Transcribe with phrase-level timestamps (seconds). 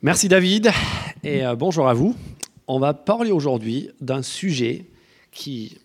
[0.00, 0.70] Merci David
[1.24, 2.14] et euh, bonjour à vous.
[2.68, 4.84] On va parler aujourd'hui d'un sujet
[5.32, 5.76] qui,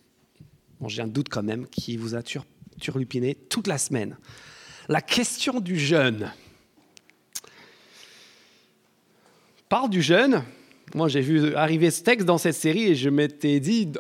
[0.86, 2.22] j'ai un doute quand même, qui vous a
[2.80, 4.16] turlupiné toute la semaine.
[4.88, 6.32] La question du jeûne.
[9.68, 10.44] Parle du jeûne.
[10.94, 13.92] Moi, j'ai vu arriver ce texte dans cette série et je m'étais dit,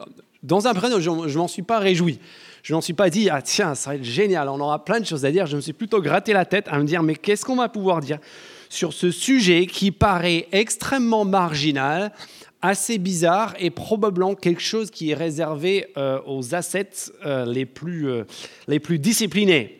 [0.43, 2.20] dans un premier je ne m'en suis pas réjoui.
[2.61, 5.05] Je n'en suis pas dit, ah tiens, ça va être génial, on aura plein de
[5.05, 5.48] choses à dire.
[5.48, 8.00] Je me suis plutôt gratté la tête à me dire, mais qu'est-ce qu'on va pouvoir
[8.00, 8.19] dire?
[8.73, 12.11] Sur ce sujet qui paraît extrêmement marginal,
[12.64, 18.09] assez bizarre et probablement quelque chose qui est réservé euh, aux assets euh, les, plus,
[18.09, 18.23] euh,
[18.67, 19.79] les plus disciplinés.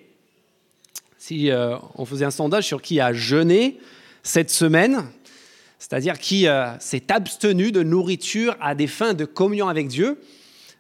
[1.18, 1.50] Si
[1.96, 3.80] on faisait un sondage sur qui a jeûné
[4.24, 5.06] cette semaine,
[5.80, 6.48] c'est-à-dire qui
[6.80, 10.20] s'est abstenu de nourriture à des fins de communion avec Dieu,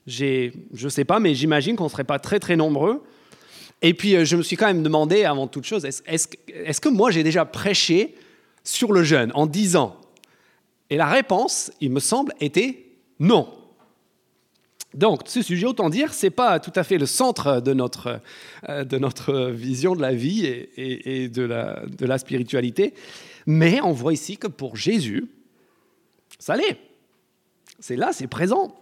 [0.05, 3.01] je ne sais pas, mais j'imagine qu'on ne serait pas très très nombreux.
[3.83, 7.11] Et puis, euh, je me suis quand même demandé, avant toute chose, est-ce que moi
[7.11, 8.15] j'ai déjà prêché
[8.63, 9.99] sur le jeûne en 10 ans
[10.89, 12.85] Et la réponse, il me semble, était
[13.19, 13.53] non.
[14.93, 18.21] Donc, ce sujet, autant dire, ce n'est pas tout à fait le centre de notre,
[18.69, 22.93] euh, de notre vision de la vie et, de, la, de la spiritualité.
[23.45, 25.27] Mais on voit ici que pour Jésus,
[26.39, 26.77] ça l'est.
[27.79, 28.75] C'est là, c'est présent.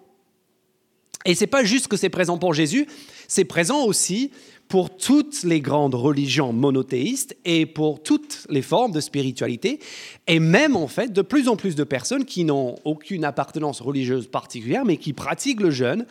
[1.26, 2.88] Et c'est pas juste que c'est présent pour Jésus,
[3.28, 4.32] c'est présent aussi
[4.72, 9.80] pour toutes les grandes religions monothéistes et pour toutes les formes de spiritualité,
[10.28, 14.28] et même en fait de plus en plus de personnes qui n'ont aucune appartenance religieuse
[14.28, 16.06] particulière, mais qui pratiquent le jeûne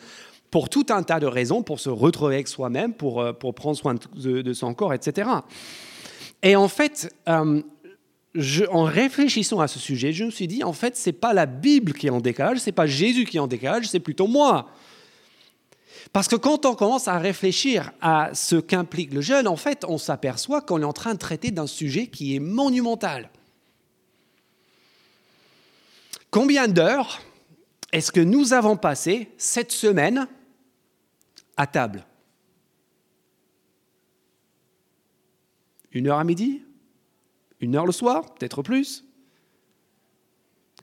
[0.51, 3.75] pour tout un tas de raisons, pour se retrouver avec soi-même, pour, euh, pour prendre
[3.75, 5.27] soin de, son corps, etc.
[6.43, 7.61] Et en fait, euh,
[8.69, 11.93] en réfléchissant à ce sujet, je me suis dit, en fait, c'est pas la Bible
[11.93, 14.69] qui est en décalage, c'est pas Jésus qui est en décalage, c'est plutôt moi.
[16.13, 19.97] Parce que quand on commence à réfléchir à ce qu'implique le jeûne, en fait, on
[19.97, 23.29] s'aperçoit qu'on est en train de traiter d'un sujet qui est monumental.
[26.29, 27.21] Combien d'heures
[27.91, 30.27] est-ce que nous avons passé cette semaine
[31.57, 32.05] à table?
[35.91, 36.63] Une heure à midi?
[37.59, 38.33] Une heure le soir?
[38.35, 39.03] Peut-être plus?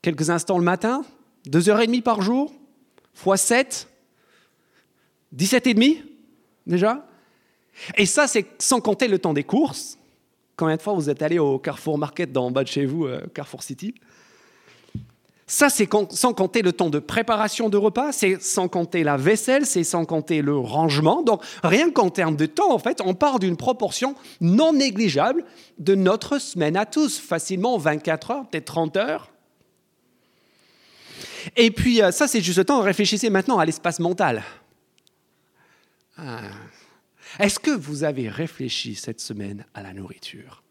[0.02, 1.04] Quelques instants le matin?
[1.46, 2.52] Deux heures et demie par jour?
[3.14, 3.87] Fois sept?
[5.32, 6.02] 17 et demi
[6.66, 7.06] déjà
[7.96, 9.98] Et ça, c'est sans compter le temps des courses.
[10.56, 13.20] Combien de fois vous êtes allé au Carrefour Market dans bas de chez vous, euh,
[13.32, 13.94] Carrefour City?
[15.50, 19.64] Ça, c'est sans compter le temps de préparation de repas, c'est sans compter la vaisselle,
[19.64, 21.22] c'est sans compter le rangement.
[21.22, 25.44] Donc, rien qu'en termes de temps, en fait, on part d'une proportion non négligeable
[25.78, 29.30] de notre semaine à tous, facilement 24 heures, peut-être 30 heures.
[31.56, 32.82] Et puis, euh, ça, c'est juste le temps.
[32.82, 34.42] Réfléchissez maintenant à l'espace mental.
[36.18, 36.50] Ah.
[37.38, 40.62] Est-ce que vous avez réfléchi cette semaine à la nourriture?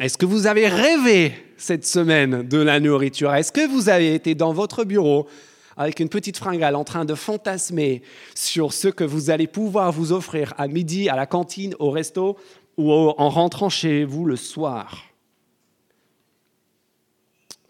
[0.00, 3.34] Est-ce que vous avez rêvé cette semaine de la nourriture?
[3.34, 5.28] Est-ce que vous avez été dans votre bureau
[5.76, 8.02] avec une petite fringale en train de fantasmer
[8.34, 12.38] sur ce que vous allez pouvoir vous offrir à midi, à la cantine, au resto
[12.78, 15.04] ou en rentrant chez vous le soir?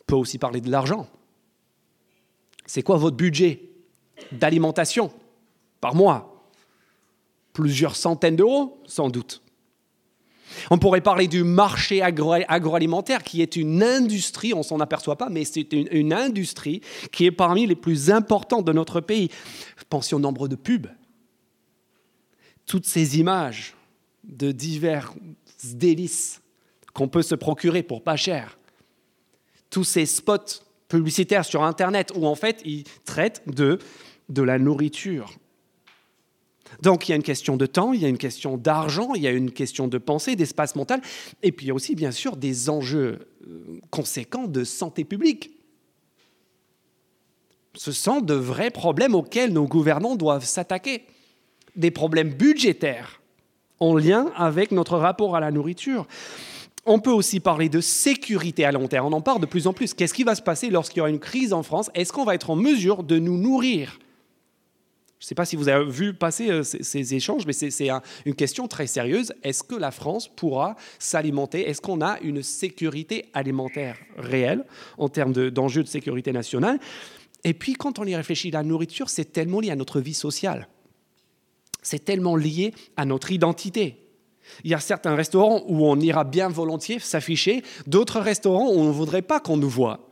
[0.01, 1.09] On peut aussi parler de l'argent.
[2.67, 3.63] C'est quoi votre budget
[4.31, 5.13] d'alimentation
[5.81, 6.32] par mois?
[7.53, 9.43] Plusieurs centaines d'euros, sans doute.
[10.71, 15.45] On pourrait parler du marché agroalimentaire, qui est une industrie, on s'en aperçoit pas, mais
[15.45, 19.31] c'est une, industrie qui est parmi les plus importantes de notre pays.
[19.89, 20.89] Pensez au nombre de pubs.
[22.67, 23.75] Toutes ces images
[24.25, 25.15] de divers
[25.75, 26.43] délices
[26.93, 28.59] qu'on peut se procurer pour pas cher.
[29.71, 33.79] Tous ces spots publicitaires sur Internet où en fait ils traitent de,
[34.29, 35.33] de la nourriture.
[36.83, 39.23] Donc il y a une question de temps, il y a une question d'argent, il
[39.23, 41.01] y a une question de pensée, d'espace mental,
[41.45, 45.53] et puis il y a aussi bien sûr des enjeux euh, conséquents de santé publique.
[47.75, 51.07] Ce sont de vrais problèmes auxquels nos gouvernants doivent s'attaquer,
[51.77, 53.23] des problèmes budgétaires
[53.79, 56.07] en lien avec notre rapport à la nourriture.
[56.85, 59.07] On peut aussi parler de sécurité à long terme.
[59.07, 59.95] On en parle de plus en plus.
[59.95, 61.91] Qu'est-ce qui va se passer lorsqu'il y aura une crise en France?
[61.95, 64.01] Est-ce qu'on va être en mesure de nous nourrir?
[65.23, 67.89] Je ne sais pas si vous avez vu passer euh, ces, échanges, mais c'est
[68.27, 69.33] une question très sérieuse.
[69.45, 71.69] Est-ce que la France pourra s'alimenter?
[71.71, 74.65] Est-ce qu'on a une sécurité alimentaire réelle
[74.99, 76.81] en termes d'enjeux de, sécurité nationale?
[77.45, 80.67] Et puis, quand on y réfléchit, la nourriture, c'est tellement lié à notre vie sociale.
[81.83, 83.99] C'est tellement lié à notre identité.
[84.65, 88.87] Il y a certains restaurants où on ira bien volontiers s'afficher, d'autres restaurants où on
[88.87, 90.12] ne voudrait pas qu'on nous voit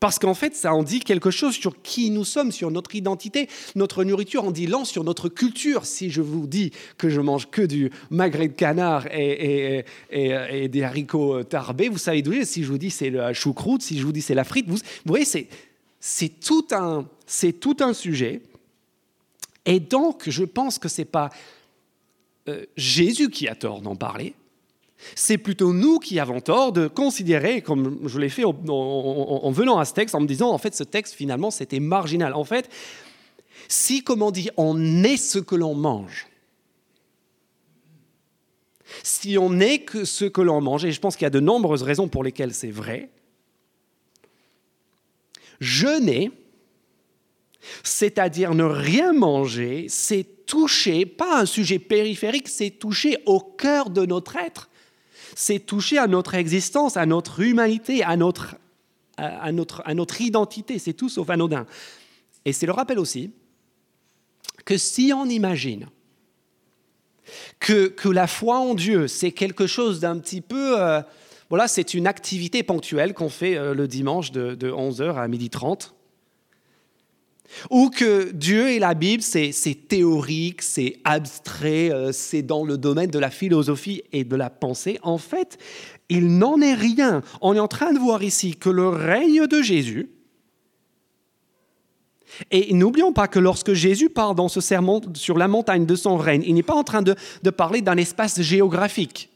[0.00, 3.48] Parce qu'en fait, ça en dit quelque chose sur qui nous sommes, sur notre identité.
[3.76, 5.84] Notre nourriture en dit long sur notre culture.
[5.84, 11.44] Si je vous dis que je mange que du magret de canard et, des haricots
[11.44, 14.22] tarbés, vous savez d'où Si je vous dis c'est la choucroute, si je vous dis
[14.22, 15.26] c'est la frite, vous, voyez,
[16.00, 17.06] c'est tout, un,
[17.60, 18.40] tout un sujet.
[19.66, 21.28] Et donc, je pense que ce n'est pas
[22.48, 24.34] euh, Jésus qui a tort d'en parler,
[25.14, 29.84] c'est plutôt nous qui avons tort de considérer, comme je l'ai fait en, venant à
[29.84, 32.34] ce texte, en me disant, en fait, ce texte, finalement, c'était marginal.
[32.34, 32.70] En fait,
[33.68, 36.28] si, comme on dit, on est ce que l'on mange,
[39.02, 41.40] si on n'est que ce que l'on mange, et je pense qu'il y a de
[41.40, 43.10] nombreuses raisons pour lesquelles c'est vrai,
[45.60, 46.30] jeûner,
[47.84, 54.06] c'est-à-dire ne rien manger, c'est toucher, pas un sujet périphérique, c'est toucher au cœur de
[54.06, 54.69] notre être
[55.34, 58.56] c'est toucher à notre existence, à notre humanité, à notre,
[59.16, 60.78] à notre, à notre identité.
[60.78, 61.66] C'est tout sauf anodin.
[62.44, 63.32] Et c'est le rappel aussi
[64.64, 65.86] que si on imagine
[67.58, 70.80] que, que la foi en Dieu, c'est quelque chose d'un petit peu...
[70.80, 71.02] Euh,
[71.48, 75.90] voilà, c'est une activité ponctuelle qu'on fait euh, le dimanche de, de 11h à 12h30
[77.70, 83.10] ou que Dieu et la Bible, c'est théorique, c'est abstrait, euh, c'est dans le domaine
[83.10, 84.98] de la philosophie et de la pensée.
[85.02, 85.58] En fait,
[86.08, 87.22] il n'en est rien.
[87.40, 90.10] On est en train de voir ici que le règne de Jésus,
[92.50, 96.16] et n'oublions pas que lorsque Jésus parle dans ce sermon sur la montagne de son
[96.16, 99.30] règne, il n'est pas en train de, de parler d'un espace géographique.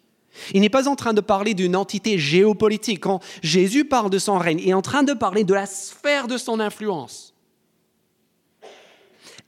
[0.53, 3.01] Il n'est pas en train de parler d'une entité géopolitique.
[3.01, 6.27] Quand Jésus parle de son règne, il est en train de parler de la sphère
[6.27, 7.34] de son influence.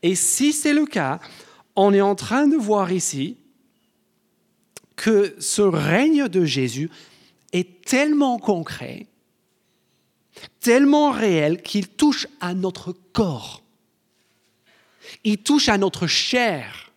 [0.03, 1.21] Et si c'est le cas,
[1.75, 3.37] on est en train de voir ici
[4.97, 6.91] que ce règne de Jésus
[7.53, 9.07] est tellement concret,
[10.61, 13.63] tellement réel qu'il touche à notre corps.
[15.25, 16.93] Il touche à notre chair.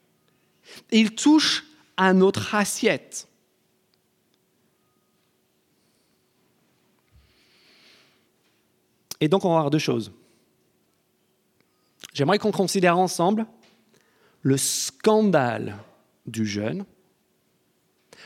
[0.92, 1.66] Il touche
[1.98, 3.28] à notre assiette.
[9.22, 10.12] Et donc on va voir deux choses.
[12.19, 13.45] J'aimerais qu'on considère ensemble
[14.42, 15.77] le scandale
[16.25, 16.83] du jeûne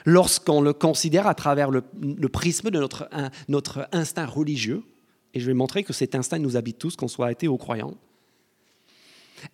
[0.03, 1.83] lorsqu'on le considère à travers le,
[2.27, 3.07] prisme de notre,
[3.49, 4.81] notre, instinct religieux.
[5.35, 7.93] Et je vais montrer que cet instinct nous habite tous, qu'on soit athée ou croyant.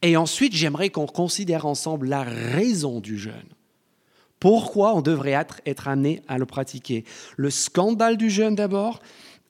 [0.01, 3.49] Et ensuite, j'aimerais qu'on considère ensemble la raison du jeûne.
[4.39, 7.03] Pourquoi on devrait être, être amené à le pratiquer?
[7.35, 9.01] Le scandale du jeûne d'abord,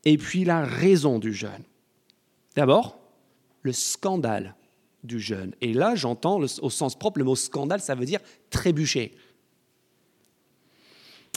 [0.03, 1.63] et puis la raison du jeûne.
[2.56, 2.97] D'abord,
[3.62, 4.56] le scandale
[5.04, 5.54] du jeûne.
[5.62, 8.19] Et là, j'entends au sens propre le mot scandale, ça veut dire
[8.50, 9.16] trébucher.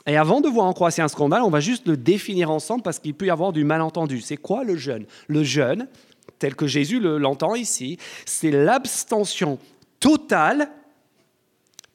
[0.07, 2.83] Et avant de voir en quoi c'est un scandale, on va juste le définir ensemble
[2.83, 4.21] parce qu'il peut y avoir du malentendu.
[4.21, 5.07] C'est quoi le jeûne?
[5.29, 5.89] Le jeûne,
[6.39, 9.59] tel que Jésus l'entend ici, c'est l'abstention
[10.01, 10.71] totale,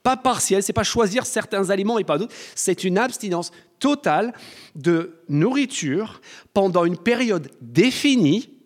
[0.04, 4.34] pas partielle, c'est pas choisir certains aliments et pas d'autres, c'est une abstinence totale
[4.76, 6.22] de nourriture
[6.54, 8.57] pendant une période définie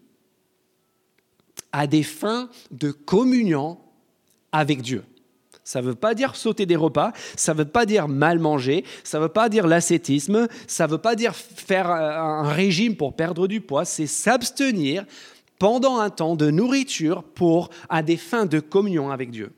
[1.72, 3.78] à des fins de communion
[4.52, 5.04] avec Dieu.
[5.64, 8.84] Ça ne veut pas dire sauter des repas, ça ne veut pas dire mal manger,
[9.04, 13.16] ça ne veut pas dire l'ascétisme, ça ne veut pas dire faire un régime pour
[13.16, 15.06] perdre du poids, c'est s'abstenir
[15.60, 19.54] pendant un temps de nourriture pour à des fins de communion avec Dieu.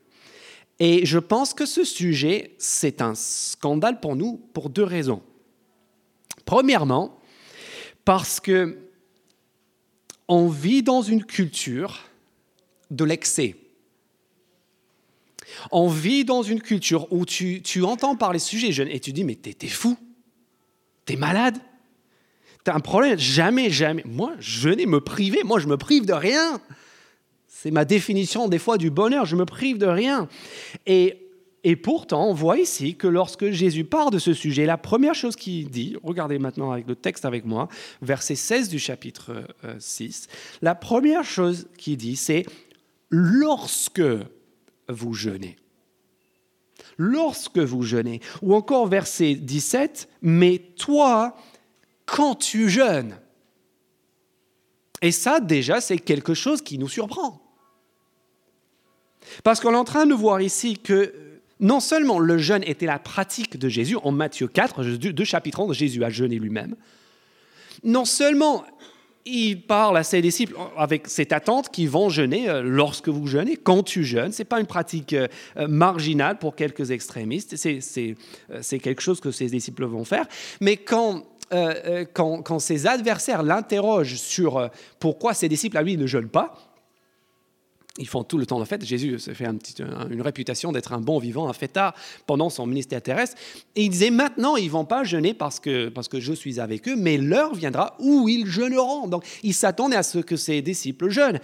[0.78, 5.22] Et je pense que ce sujet, c'est un scandale pour nous pour deux raisons.
[6.44, 7.18] Premièrement,
[8.04, 8.76] parce que
[10.28, 12.00] on vit dans une culture
[12.90, 13.56] de l'excès.
[15.70, 19.24] On vit dans une culture où tu, entends parler de sujets jeunes et tu dis,
[19.24, 19.96] mais t'es, es fou,
[21.04, 21.58] t'es malade,
[22.64, 24.02] t'as un problème, jamais, jamais.
[24.06, 26.60] Moi, je n'ai me priver, moi je me prive de rien.
[27.46, 30.28] C'est ma définition des fois du bonheur, je me prive de rien.
[30.86, 31.23] Et
[31.66, 35.34] et pourtant, on voit ici que lorsque Jésus parle de ce sujet, la première chose
[35.34, 37.68] qu'il dit, regardez maintenant avec le texte avec moi,
[38.02, 39.46] verset 16 du chapitre
[39.78, 42.44] 6, euh, la première chose qu'il dit, c'est
[43.08, 44.02] lorsque
[44.90, 45.56] vous jeûnez.
[46.98, 48.20] Lorsque vous jeûnez.
[48.42, 51.34] Ou encore verset 17, mais toi,
[52.04, 53.16] quand tu jeûnes.
[55.00, 57.40] Et ça, déjà, c'est quelque chose qui nous surprend.
[59.42, 61.23] Parce qu'on est en train de voir ici que
[61.64, 65.74] non seulement le jeûne était la pratique de Jésus, en Matthieu 4, deux chapitres 11,
[65.74, 66.76] Jésus a jeûné lui-même,
[67.82, 68.64] non seulement
[69.26, 73.56] il parle à ses disciples avec cette attente qu'ils vont jeûner euh, lorsque vous jeûnez,
[73.56, 74.32] quand tu jeûnes.
[74.32, 79.30] Ce n'est pas une pratique euh, euh, marginale pour quelques extrémistes, c'est quelque chose que
[79.30, 80.26] ses disciples vont faire.
[80.60, 81.24] Mais quand
[82.14, 86.63] quand, ses adversaires l'interrogent sur pourquoi ses disciples à lui ne jeûnent pas,
[87.98, 88.84] ils font tout le temps la fête.
[88.84, 89.46] Jésus se fait
[90.10, 91.94] une réputation d'être un bon vivant, un fêtard
[92.26, 93.36] pendant son ministère terrestre.
[93.76, 96.88] Et il disait maintenant, ils vont pas jeûner parce que, parce que je suis avec
[96.88, 99.06] eux, mais l'heure viendra où ils jeûneront.
[99.06, 101.38] Donc, il s'attendait à ce que ses disciples jeûnent.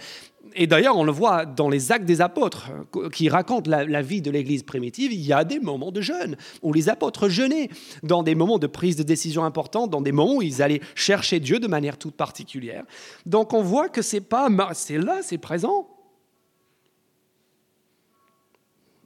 [0.55, 2.69] Et d'ailleurs, on le voit dans les actes des apôtres
[3.13, 6.73] qui racontent la, vie de l'Église primitive, il y a des moments de jeûne où
[6.73, 7.69] les apôtres jeûnaient,
[8.03, 11.39] dans des moments de prise de décision importante, dans des moments où ils allaient chercher
[11.39, 12.83] Dieu de manière toute particulière.
[13.25, 15.87] Donc on voit que c'est pas, c'est là, c'est présent.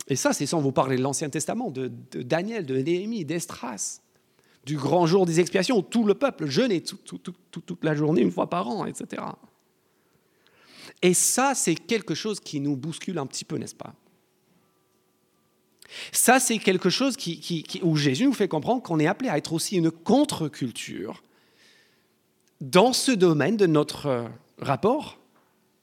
[0.08, 4.02] Et ça, c'est sans vous parler de l'Ancien Testament, de, Daniel, de Néhémie, d'Estras,
[4.66, 8.50] du grand jour des expiations, où tout le peuple jeûnait toute la journée, une fois
[8.50, 9.24] par an, etc.
[11.02, 13.94] Et ça, c'est quelque chose qui nous bouscule un petit peu, n'est-ce pas?
[16.12, 19.54] Ça, c'est quelque chose qui, où Jésus nous fait comprendre qu'on est appelé à être
[19.54, 21.24] aussi une contre-culture
[22.62, 24.26] dans ce domaine de notre
[24.60, 25.20] rapport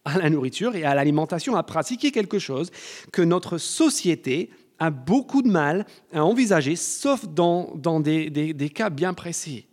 [0.05, 2.71] à la nourriture et à l'alimentation, à pratiquer quelque chose
[3.13, 9.67] que notre société a beaucoup de mal à envisager, sauf dans, des, cas bien précis.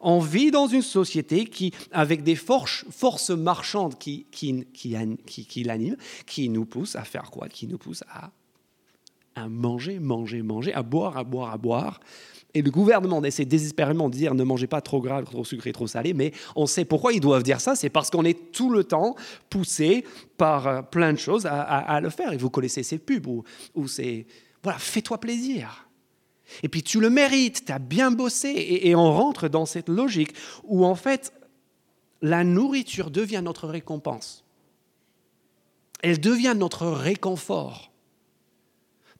[0.00, 5.96] On vit dans une société qui, avec des forces, forces marchandes qui, qui, qui, l'animent,
[6.26, 7.48] qui nous poussent à faire quoi?
[7.48, 8.30] Qui nous poussent à,
[9.34, 12.00] à manger, manger, manger, à boire, à boire, à boire,
[12.54, 15.86] et le gouvernement essaie désespérément de dire ne mangez pas trop gras, trop sucré, trop
[15.86, 18.84] salé, mais on sait pourquoi ils doivent dire ça, c'est parce qu'on est tout le
[18.84, 19.16] temps
[19.48, 20.04] poussé
[20.36, 22.32] par euh, plein de choses à, le faire.
[22.32, 24.26] Et vous connaissez ces pubs où, c'est,
[24.62, 25.88] voilà, fais-toi plaisir.
[26.62, 30.34] Et puis tu le mérites, tu as bien bossé, et on rentre dans cette logique
[30.64, 31.32] où en fait,
[32.20, 34.44] la nourriture devient notre récompense.
[36.02, 37.91] Elle devient notre réconfort.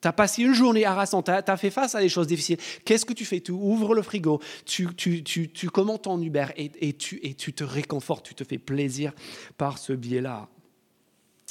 [0.03, 2.59] Tu as passé une journée harassante, tu as, fait face à des choses difficiles.
[2.85, 3.41] Qu'est-ce que tu fais?
[3.41, 7.35] Tu ouvres le frigo, tu, tu, tu, tu commandes ton Uber et, et, tu, et
[7.35, 9.13] tu te réconfortes, tu te fais plaisir
[9.57, 10.49] par ce biais-là.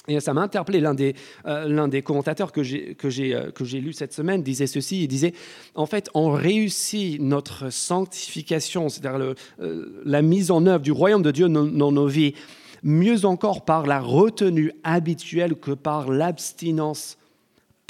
[0.08, 1.15] Et ça m'a interpellé, l'un des,
[1.46, 5.34] euh, des commentateurs que j'ai, que, euh, lu cette semaine disait ceci, il disait,
[5.75, 11.31] en fait, on réussit notre sanctification, c'est-à-dire euh, la mise en œuvre du royaume de
[11.31, 12.34] Dieu dans, dans nos vies,
[12.81, 17.20] mieux encore par la retenue habituelle que par l'abstinence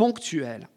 [0.01, 0.67] ponctuelle.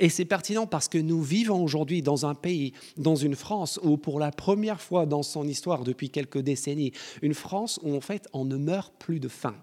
[0.00, 3.96] Et c'est pertinent parce que nous vivons aujourd'hui dans un pays, dans une France où
[3.96, 6.90] pour la première fois dans son histoire depuis quelques décennies,
[7.22, 9.54] une France où en fait on ne meurt plus de faim.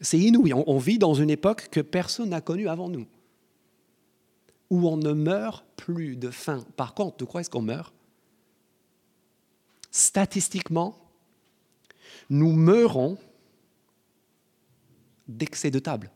[0.00, 3.06] C'est inouï, on, vit dans une époque que personne n'a connue avant nous,
[4.70, 6.64] où on ne meurt plus de faim.
[6.78, 7.92] Par contre, de quoi est-ce qu'on meurt?
[9.90, 10.99] Statistiquement,
[12.28, 13.18] nous meurons
[15.28, 16.10] d'excès de table,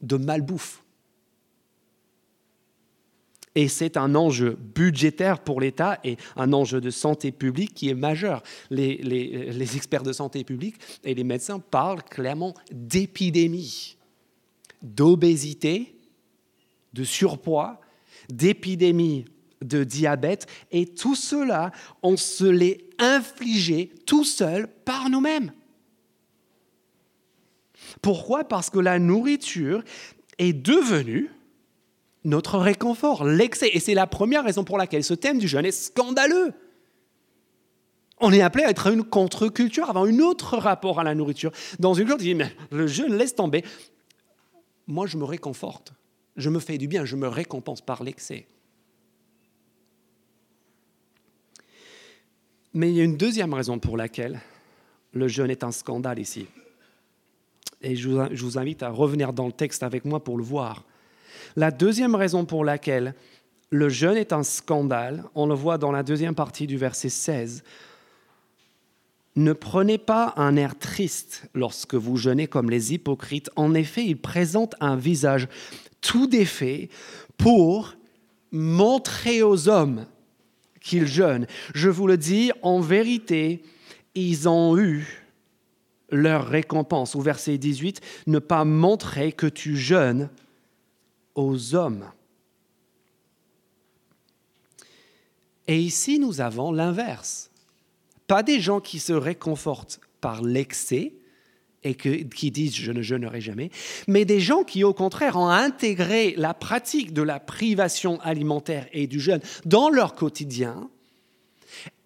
[0.00, 0.82] de malbouffe.
[3.56, 7.94] Et c'est un enjeu budgétaire pour l'État et un enjeu de santé publique qui est
[7.94, 8.42] majeur.
[8.70, 13.96] Les, experts de santé publique et les médecins parlent clairement d'épidémie,
[14.82, 15.94] d'obésité,
[16.94, 17.80] de surpoids,
[18.28, 19.24] d'épidémie
[19.66, 25.52] de diabète, et tout cela, on se l'est infligé tout seul par nous-mêmes.
[28.02, 28.44] Pourquoi?
[28.44, 29.82] Parce que la nourriture
[30.38, 31.30] est devenue
[32.24, 33.70] notre réconfort, l'excès.
[33.72, 36.52] Et c'est la première raison pour laquelle ce thème du jeûne est scandaleux.
[38.20, 41.52] On est appelé à être une contre-culture, avoir un autre rapport à la nourriture.
[41.78, 43.64] Dans une culture qui dit, mais le jeûne, laisse tomber.
[44.86, 45.92] Moi, je me réconforte.
[46.36, 48.46] Je me fais du bien, je me récompense par l'excès.
[52.74, 54.40] Mais il y a une deuxième raison pour laquelle
[55.12, 56.46] le jeûne est un scandale ici.
[57.80, 60.84] Et je vous invite à revenir dans le texte avec moi pour le voir.
[61.54, 63.14] La deuxième raison pour laquelle
[63.70, 67.62] le jeûne est un scandale, on le voit dans la deuxième partie du verset 16.
[69.36, 73.50] Ne prenez pas un air triste lorsque vous jeûnez comme les hypocrites.
[73.56, 75.48] En effet, ils présentent un visage
[76.00, 76.88] tout défait
[77.36, 77.94] pour
[78.52, 80.06] montrer aux hommes
[80.84, 81.46] qu'ils jeûnent.
[81.74, 83.64] Je vous le dis, en vérité,
[84.14, 85.24] ils ont eu
[86.10, 87.16] leur récompense.
[87.16, 90.28] Au verset 18, ne pas montrer que tu jeûnes
[91.34, 92.04] aux hommes.
[95.66, 97.50] Et ici, nous avons l'inverse.
[98.26, 101.14] Pas des gens qui se réconfortent par l'excès
[101.84, 103.70] et qui disent je ne jeûnerai jamais,
[104.08, 109.06] mais des gens qui, au contraire, ont intégré la pratique de la privation alimentaire et
[109.06, 110.88] du jeûne dans leur quotidien.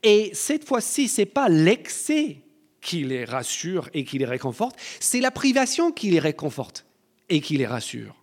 [0.02, 2.38] Et cette fois-ci, ce n'est pas l'excès
[2.80, 6.84] qui les rassure et qui les réconforte, c'est la privation qui les réconforte
[7.28, 8.14] et qui les rassure.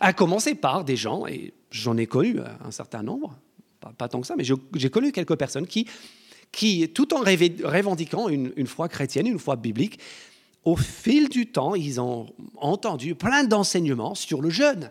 [0.00, 3.38] À commencer par des gens, et j'en ai connu un certain nombre,
[3.98, 5.86] pas, tant que ça, mais j'ai connu quelques personnes qui,
[6.52, 9.98] qui tout en revendiquant une, une foi chrétienne, une foi biblique,
[10.64, 14.90] au fil du temps, ils ont entendu plein d'enseignements sur le jeûne.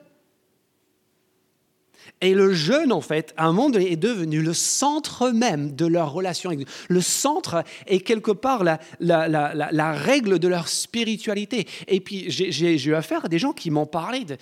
[2.21, 6.13] Et le jeûne, en fait, un moment donné, est devenu le centre même de leur
[6.13, 6.67] relation avec Dieu.
[6.87, 11.67] Le centre est quelque part la, règle de leur spiritualité.
[11.87, 14.37] Et puis, j'ai eu affaire à des gens qui m'ont parlé de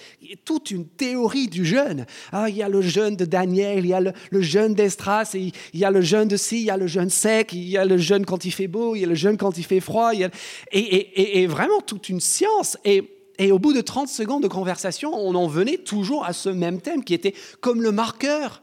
[0.46, 2.06] toute une théorie du jeûne.
[2.32, 5.52] Ah, il y a le jeûne de Daniel, il y a le, jeûne d'Estras, il
[5.74, 7.86] y a le jeûne de ci, il y a le jeûne sec, il y a
[7.86, 10.14] le jeûne quand il fait beau, il y a le jeûne quand il fait froid.
[10.14, 10.30] et,
[10.72, 12.78] et, et vraiment toute une science.
[12.86, 16.48] Et et au bout de 30 secondes de conversation, on en venait toujours à ce
[16.48, 18.62] même thème qui était comme le marqueur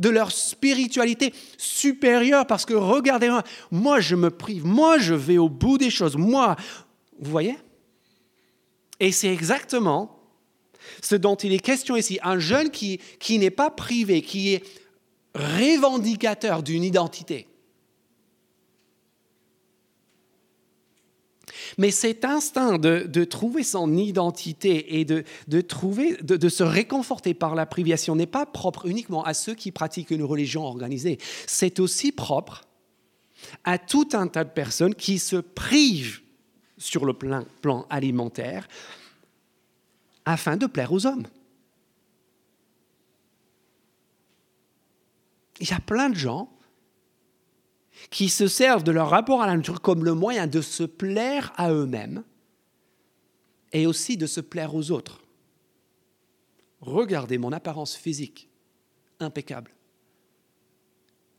[0.00, 2.44] de leur spiritualité supérieure.
[2.48, 6.56] Parce que regardez-moi, moi je me prive, moi je vais au bout des choses, moi,
[7.20, 7.56] vous voyez?
[8.98, 10.18] Et c'est exactement
[11.00, 12.18] ce dont il est question ici.
[12.24, 14.64] Un jeune qui, qui n'est pas privé, qui est
[15.36, 17.46] revendicateur d'une identité.
[21.76, 27.66] Mais cet instinct de, trouver son identité et de, trouver, de, se réconforter par la
[27.66, 31.18] privation n'est pas propre uniquement à ceux qui pratiquent une religion organisée.
[31.46, 32.62] C'est aussi propre
[33.64, 36.20] à tout un tas de personnes qui se privent
[36.76, 38.68] sur le plan, plan alimentaire
[40.24, 41.26] afin de plaire aux hommes.
[45.60, 46.50] Il y a plein de gens
[48.10, 51.52] qui se servent de leur rapport à la nature comme le moyen de se plaire
[51.56, 52.24] à eux-mêmes
[53.72, 55.20] et aussi de se plaire aux autres.
[56.80, 58.48] Regardez mon apparence physique,
[59.20, 59.72] impeccable.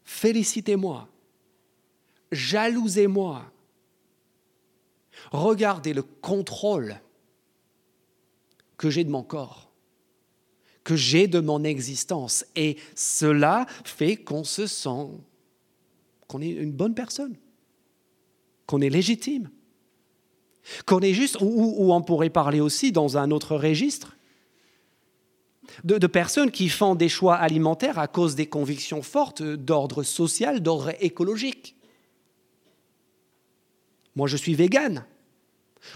[0.04, 1.08] Félicitez-moi,
[2.32, 3.52] jalousez-moi.
[5.32, 7.00] Regardez le contrôle
[8.78, 9.72] que j'ai de mon corps,
[10.84, 12.46] que j'ai de mon existence.
[12.56, 15.08] Et cela fait qu'on se sent
[16.30, 17.36] qu'on est une bonne personne,
[18.68, 19.50] qu'on est légitime,
[20.86, 24.16] qu'on est juste, ou, on pourrait parler aussi dans un autre registre,
[25.84, 30.94] de, personnes qui font des choix alimentaires à cause des convictions fortes d'ordre social, d'ordre
[31.00, 31.76] écologique.
[34.16, 35.06] Moi, je suis végane.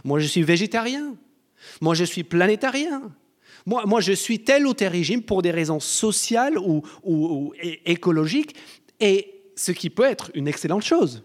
[0.03, 1.15] Moi, je suis végétarien.
[1.79, 3.11] Moi, je suis planétarien.
[3.65, 7.53] Moi, moi, je suis tel ou tel régime pour des raisons sociales ou, ou
[7.85, 8.55] écologiques.
[8.99, 11.23] Et ce qui peut être une excellente chose.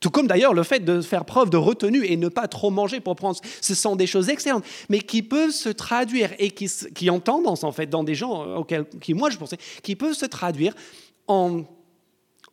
[0.00, 3.00] Tout comme d'ailleurs le fait de faire preuve de retenue et ne pas trop manger
[3.00, 7.20] pour prendre, ce sont des choses excellentes, mais qui peuvent se traduire et qui, ont
[7.20, 10.24] tendance en fait dans des gens euh, auxquels qui moi je pensais, qui peuvent se
[10.24, 10.74] traduire
[11.28, 11.64] en,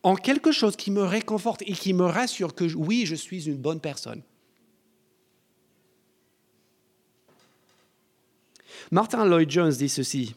[0.02, 3.56] en quelque chose qui me réconforte et qui me rassure que oui, je suis une
[3.56, 4.22] bonne personne.
[8.90, 10.34] Martin Lloyd Jones dit ceci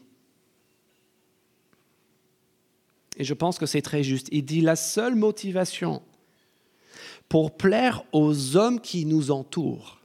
[3.22, 6.02] et je pense que c'est très juste, il dit la seule motivation
[7.28, 10.00] pour plaire aux hommes qui nous entourent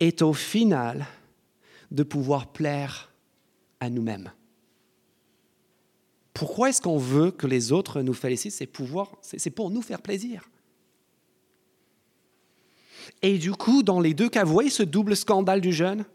[0.00, 1.06] est au final
[1.92, 3.12] de pouvoir plaire
[3.78, 4.32] à nous-mêmes.
[6.34, 8.50] Pourquoi est-ce qu'on veut que les autres nous félicitent?
[8.50, 8.68] C'est
[9.22, 10.50] c'est pour nous faire plaisir.
[13.22, 16.06] Et du coup, dans les deux cas, vous voyez ce double scandale du jeune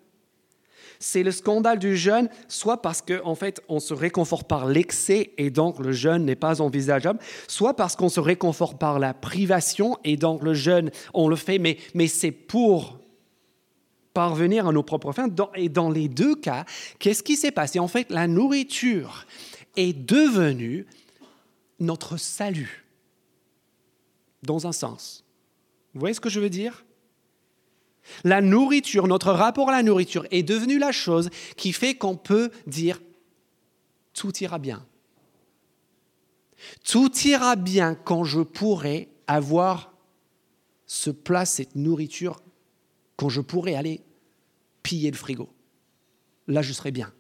[1.02, 5.34] c'est le scandale du jeûne, soit parce qu'en en fait, on se réconforte par l'excès
[5.38, 9.98] et donc le jeûne n'est pas envisageable, soit parce qu'on se réconforte par la privation
[10.04, 13.00] et donc le jeûne, on le fait, mais, mais c'est pour
[14.14, 15.28] parvenir à nos propres fins.
[15.56, 16.66] Et dans les deux cas,
[17.00, 17.80] qu'est-ce qui s'est passé?
[17.80, 19.26] En fait, la nourriture
[19.76, 20.86] est devenue
[21.80, 22.86] notre salut,
[24.44, 25.24] dans un sens.
[25.96, 26.86] Vous voyez ce que je veux dire?
[28.24, 32.52] La nourriture, notre rapport à la nourriture est devenu la chose qui fait qu'on peut
[32.68, 33.00] dire
[34.14, 34.86] tout ira bien.
[36.84, 39.94] Tout ira bien quand je pourrai avoir
[40.86, 42.42] ce plat, cette nourriture,
[43.16, 44.02] quand je pourrai aller
[44.84, 45.50] piller le frigo.
[46.48, 47.12] Là, je serai bien.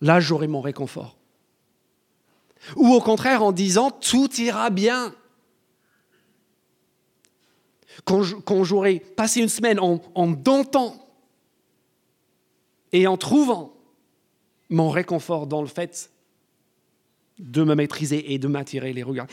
[0.00, 1.16] Là, j'aurai mon réconfort.
[2.74, 5.14] Ou au contraire, en disant tout ira bien
[8.04, 10.96] quand j'aurai passé une semaine en, en dentant
[12.92, 13.74] et en trouvant
[14.70, 16.10] mon réconfort dans le fait
[17.38, 19.26] de me maîtriser et de m'attirer les regards.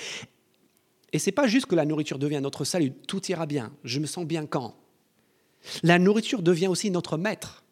[1.11, 4.05] Et c'est pas juste que la nourriture devient notre salut, tout ira bien, je me
[4.05, 4.75] sens bien quand.
[5.83, 7.63] La nourriture devient aussi notre maître.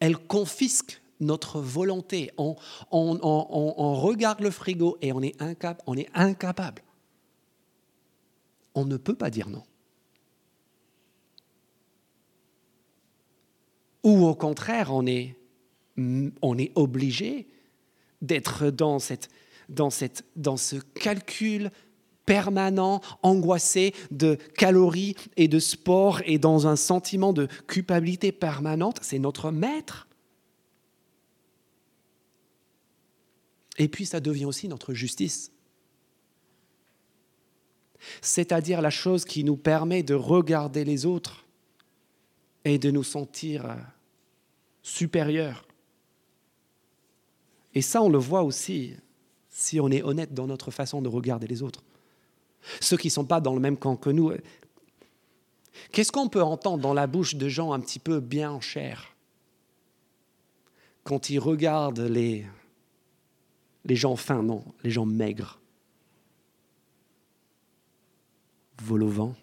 [0.00, 2.30] Elle confisque notre volonté.
[2.36, 2.56] On,
[2.90, 5.40] regarde le frigo et on est
[6.14, 6.82] incapable
[8.74, 9.64] on ne peut pas dire non.
[14.04, 15.34] ou au contraire, on est,
[16.76, 17.48] obligé
[18.20, 19.30] d'être dans, cette,
[20.36, 21.70] dans ce calcul
[22.26, 28.98] permanent, angoissé de calories et de sport et dans un sentiment de culpabilité permanente.
[29.02, 30.06] C'est notre maître.
[33.78, 35.50] Et puis ça devient aussi notre justice.
[38.20, 41.44] C'est-à-dire la chose qui nous permet de regarder les autres
[42.64, 43.74] et de nous sentir euh,
[44.82, 45.66] supérieurs.
[47.74, 48.94] Et ça, on le voit aussi
[49.48, 51.82] si on est honnête dans notre façon de regarder les autres.
[52.80, 54.32] Ceux qui ne sont pas dans le même camp que nous.
[55.92, 59.10] Qu'est-ce qu'on peut entendre dans la bouche de gens un petit peu bien en chair
[61.02, 62.46] quand ils regardent les,
[63.84, 65.60] les gens fins, non, les gens maigres?
[68.84, 69.34] Vol au vent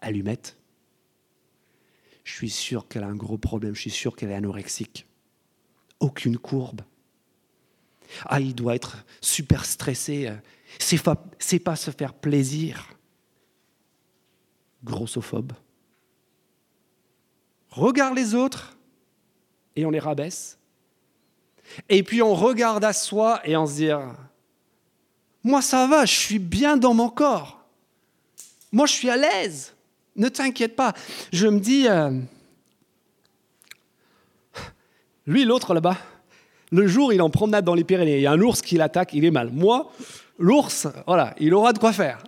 [0.00, 0.56] Allumette
[2.22, 5.06] Je suis sûr qu'elle a un gros problème, je suis sûr qu'elle est anorexique.
[5.98, 6.82] Aucune courbe.
[8.26, 10.32] Ah, il doit être super stressé.
[10.78, 11.16] C'est pas,
[11.64, 12.88] pas se faire plaisir.
[14.84, 15.52] Grossophobe.
[17.70, 18.78] Regarde les autres
[19.74, 20.60] et on les rabaisse.
[21.88, 23.90] Et puis on regarde à soi et on se dit
[25.46, 27.64] Moi ça va, je suis bien dans mon corps.
[28.72, 29.74] Moi je suis à l'aise.
[30.16, 30.92] Ne t'inquiète pas.
[31.32, 32.10] Je me dis euh,
[35.24, 35.98] Lui, l'autre là-bas,
[36.72, 38.76] le jour, il est en promenade dans les Pyrénées, il y a un ours qui
[38.76, 39.52] l'attaque, il est mal.
[39.52, 39.92] Moi,
[40.36, 42.24] l'ours, voilà, il aura de quoi faire.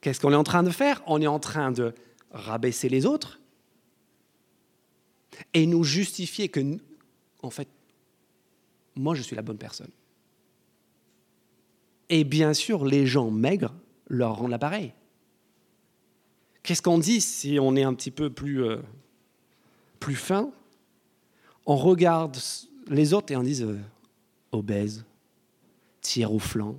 [0.00, 1.02] Qu'est-ce qu'on est en train de faire?
[1.08, 1.92] On est en train de
[2.30, 3.40] rabaisser les autres
[5.52, 6.60] et nous justifier que,
[7.42, 7.66] en fait,
[8.94, 9.90] moi, je suis la bonne personne.
[12.08, 13.74] Et bien sûr, les gens maigres
[14.08, 14.92] leur rendent l'appareil.
[16.62, 18.78] Qu'est-ce qu'on dit si on est un petit peu plus, euh,
[20.00, 20.50] plus fin?
[21.64, 22.36] On regarde
[22.88, 23.78] les autres et on dit euh,
[24.52, 25.04] obèse,
[26.00, 26.78] tiers au flanc,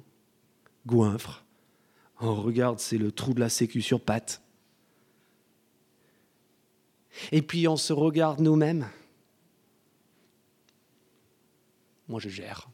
[0.85, 1.45] goinfre.
[2.19, 4.41] On regarde, c'est le trou de la sécu sur patte.
[7.31, 8.87] Et puis on se regarde nous-mêmes.
[12.07, 12.69] Moi, je gère.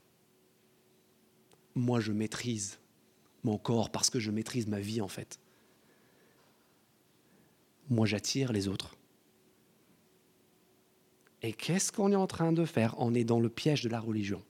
[1.75, 2.79] Moi, je maîtrise
[3.43, 5.39] mon corps parce que je maîtrise ma vie, en fait.
[7.89, 8.95] Moi, j'attire les autres.
[11.41, 12.95] Et qu'est-ce qu'on est en train de faire?
[12.97, 14.41] On est dans le piège de la religion.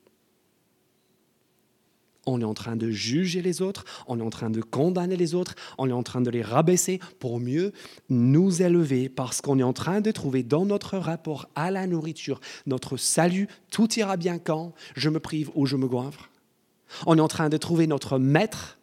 [2.26, 5.36] On est en train de juger les autres, on est en train de condamner les
[5.36, 7.74] autres, on est en train de les rabaisser pour mieux
[8.10, 12.40] nous élever parce qu'on est en train de trouver dans notre rapport à la nourriture
[12.66, 16.30] notre salut, tout ira bien quand je me prive ou je me goinfre.
[17.06, 18.80] On est en train de trouver notre maître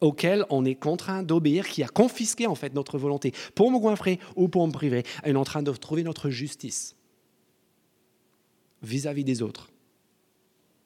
[0.00, 4.20] auquel on est contraint d'obéir, qui a confisqué en fait notre volonté pour me goinfrer
[4.36, 5.04] ou pour me priver.
[5.24, 6.94] On est en train de trouver notre justice
[8.82, 9.70] vis-à-vis des autres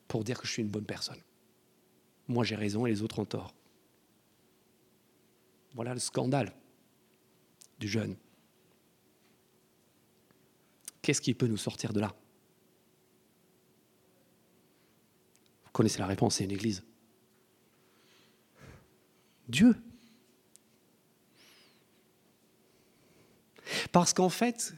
[0.08, 1.20] pour dire que je suis une bonne personne.
[2.28, 3.54] Moi j'ai raison et les autres ont tort.
[5.74, 6.54] Voilà le scandale
[7.78, 8.16] du jeune.
[11.00, 12.14] Qu'est-ce qui peut nous sortir de là?
[15.72, 16.82] Vous connaissez la réponse, c'est une église.
[19.48, 19.74] Dieu.
[23.90, 24.74] Parce qu'en fait,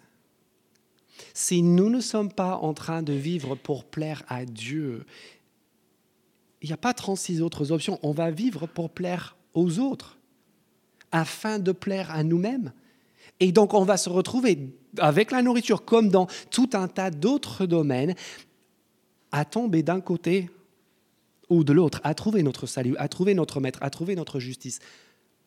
[1.33, 5.04] si nous ne sommes pas en train de vivre pour plaire à Dieu,
[6.62, 7.98] il n'y a pas 36 autres options.
[8.04, 10.16] On va vivre pour plaire aux autres,
[11.11, 12.72] afin de plaire à nous-mêmes.
[13.40, 17.66] Et donc on va se retrouver avec la nourriture, comme dans tout un tas d'autres
[17.66, 18.14] domaines,
[19.33, 20.50] à tomber d'un côté
[21.55, 24.81] ou de l'autre, à trouver notre salut, à trouver notre maître, à trouver notre justice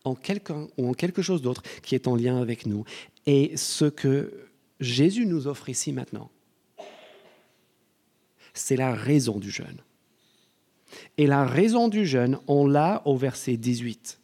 [0.03, 2.85] en quelqu'un ou en quelque chose d'autre qui est en lien avec nous.
[3.25, 4.47] Et ce que
[4.79, 6.29] Jésus nous offre ici maintenant,
[8.53, 9.81] c'est la raison du jeûne.
[11.17, 14.19] Et la raison du jeûne, on l'a au verset 18,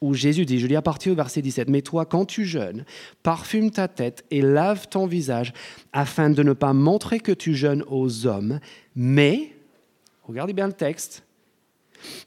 [0.00, 2.84] où Jésus dit, je lis à partir du verset 17, Mais toi, quand tu jeûnes,
[3.22, 5.52] parfume ta tête et lave ton visage,
[5.92, 8.60] afin de ne pas montrer que tu jeûnes aux hommes,
[8.94, 9.53] mais
[10.24, 11.24] regardez bien le texte,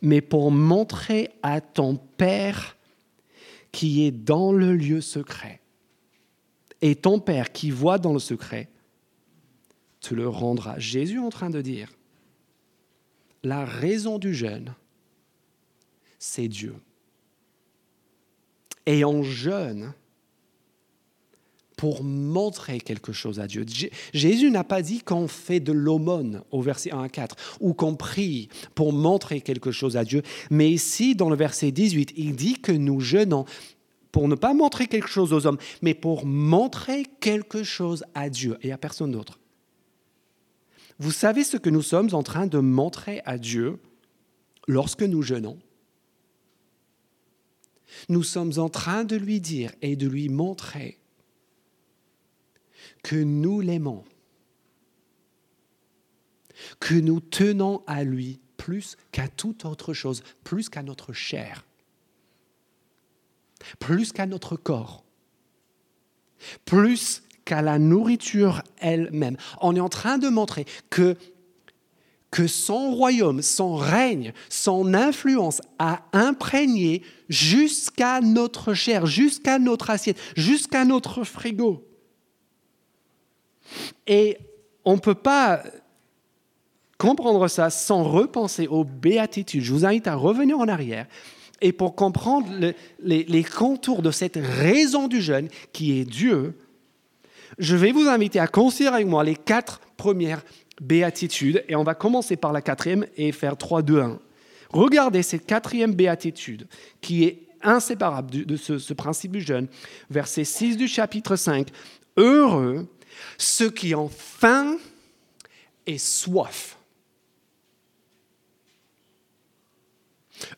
[0.01, 2.77] mais pour montrer à ton Père
[3.71, 5.61] qui est dans le lieu secret.
[6.81, 8.69] Et ton Père qui voit dans le secret
[9.99, 10.79] te le rendra.
[10.79, 11.91] Jésus est en train de dire,
[13.43, 14.73] la raison du jeûne,
[16.19, 16.75] c'est Dieu.
[18.85, 19.93] Et en jeûne,
[21.77, 23.65] pour montrer quelque chose à Dieu.
[24.13, 27.95] Jésus n'a pas dit qu'on fait de l'aumône au verset 1 à 4 ou qu'on
[27.95, 32.55] prie pour montrer quelque chose à Dieu, mais ici, dans le verset 18, il dit
[32.55, 33.45] que nous jeûnons
[34.11, 38.57] pour ne pas montrer quelque chose aux hommes, mais pour montrer quelque chose à Dieu
[38.63, 39.39] et à personne d'autre.
[40.97, 43.77] Vous savez ce que nous sommes en train de montrer à Dieu
[44.67, 45.59] lorsque nous jeûnons?
[48.09, 50.97] Nous sommes en train de lui dire et de lui montrer
[53.03, 54.03] que nous l'aimons,
[56.79, 61.65] que nous tenons à lui plus qu'à toute autre chose, plus qu'à notre chair,
[63.79, 65.03] plus qu'à notre corps,
[66.65, 69.37] plus qu'à la nourriture elle-même.
[69.61, 71.15] On est en train de montrer que,
[72.47, 80.85] son royaume, son règne, son influence a imprégné jusqu'à notre chair, jusqu'à notre assiette, jusqu'à
[80.85, 81.86] notre frigo.
[84.05, 84.37] Et
[84.85, 85.63] on ne peut pas
[86.97, 89.61] comprendre ça sans repenser aux béatitudes.
[89.61, 91.07] Je vous invite à revenir en arrière
[91.61, 92.47] et pour comprendre
[92.99, 96.55] les, contours de cette raison du jeûne qui est Dieu,
[97.57, 100.43] je vais vous inviter à considérer avec moi les quatre premières
[100.81, 104.19] béatitudes et on va commencer par la quatrième et faire 3, 2, 1.
[104.69, 106.67] Regardez cette quatrième béatitude
[107.01, 109.67] qui est inséparable de ce, ce principe du jeûne.
[110.11, 111.69] Verset 6 du chapitre 5.
[112.17, 112.87] Heureux
[113.37, 114.77] ceux qui ont faim
[115.85, 116.77] et soif.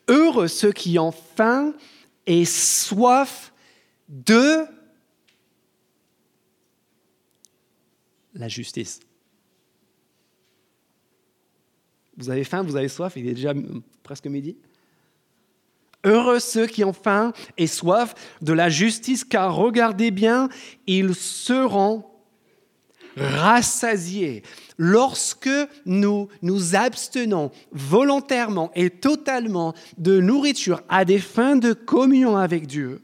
[0.07, 1.73] Heureux ceux qui ont faim
[2.25, 3.53] et soif
[4.07, 4.65] de
[8.33, 8.99] la justice.
[12.17, 13.53] Vous avez faim, vous avez soif, il est déjà
[14.03, 14.57] presque midi.
[16.03, 20.49] Heureux ceux qui ont faim et soif de la justice, car regardez bien,
[20.87, 22.08] ils seront
[23.19, 24.43] rassasiés.
[24.77, 25.49] Lorsque
[25.85, 33.01] nous nous abstenons volontairement et totalement de nourriture à des fins de communion avec Dieu,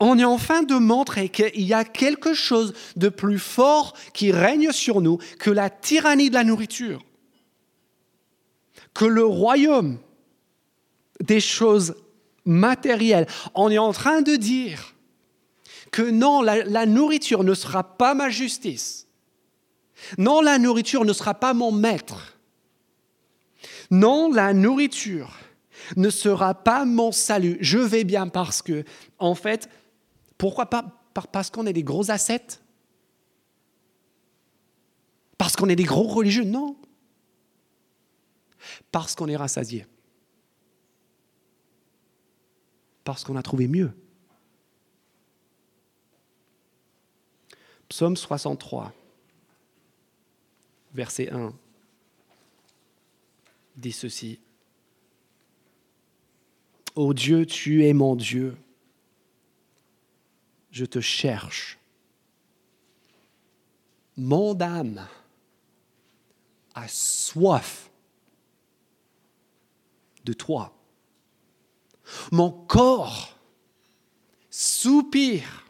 [0.00, 4.32] on est en train de montrer qu'il y a quelque chose de plus fort qui
[4.32, 7.04] règne sur nous que la tyrannie de la nourriture,
[8.92, 9.98] que le royaume
[11.20, 11.94] des choses
[12.44, 13.26] matérielles.
[13.54, 14.93] On est en train de dire
[15.94, 19.06] que non, la, nourriture ne sera pas ma justice.
[20.18, 22.36] Non, la nourriture ne sera pas mon maître.
[23.92, 25.38] Non, la nourriture
[25.94, 27.58] ne sera pas mon salut.
[27.60, 28.82] Je vais bien parce que,
[29.20, 29.68] en fait,
[30.36, 30.84] pourquoi pas
[31.30, 32.60] Parce qu'on est des gros ascètes?
[35.38, 36.42] Parce qu'on est des gros religieux?
[36.42, 36.76] Non.
[38.90, 39.86] Parce qu'on est rassasié.
[43.04, 43.92] Parce qu'on a trouvé mieux.
[47.88, 48.92] Psaume 63,
[50.94, 51.52] verset 1,
[53.76, 54.38] dit ceci.
[56.94, 58.56] Ô Dieu, tu es mon Dieu,
[60.70, 61.78] je te cherche.
[64.16, 65.06] Mon âme
[66.74, 67.90] a soif
[70.24, 70.72] de toi.
[72.30, 73.36] Mon corps
[74.50, 75.64] soupire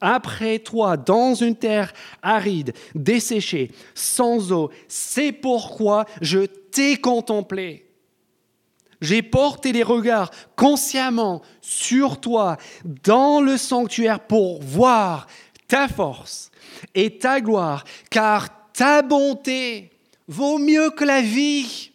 [0.00, 4.70] après toi dans une terre aride, desséchée, sans eau.
[4.88, 7.86] C'est pourquoi je t'ai contemplé.
[9.00, 15.26] J'ai porté les regards consciemment sur toi dans le sanctuaire pour voir
[15.68, 16.50] ta force
[16.94, 19.90] et ta gloire, car ta bonté
[20.28, 21.89] vaut mieux que la vie.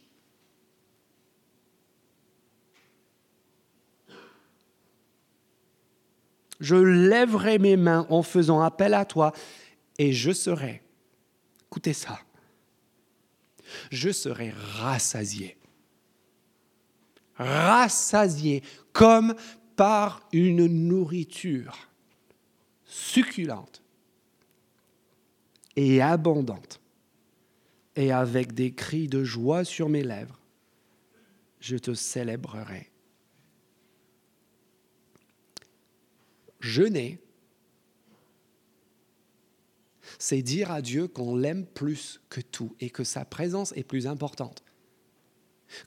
[6.66, 9.34] Je lèverai mes mains en faisant appel à toi
[10.00, 10.82] et je serai,
[11.68, 12.20] écoutez ça,
[13.92, 15.58] je serai rassasié.
[17.36, 19.36] Rassasié comme
[19.76, 21.88] par une nourriture
[22.84, 23.84] succulente
[25.76, 26.82] et abondante.
[27.96, 30.40] Et avec des cris de joie sur mes lèvres,
[31.60, 32.90] je te célébrerai.
[36.66, 37.20] Jeûner,
[40.18, 44.08] c'est dire à Dieu qu'on l'aime plus que tout et que sa présence est plus
[44.08, 44.64] importante.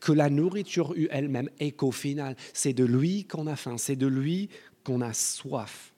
[0.00, 4.06] Que la nourriture elle-même et qu'au final, c'est de lui qu'on a faim, c'est de
[4.06, 4.50] lui
[4.84, 5.92] qu'on a soif.